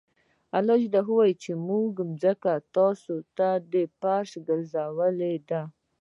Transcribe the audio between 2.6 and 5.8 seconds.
تاسو ته فرش ګرځولې ده.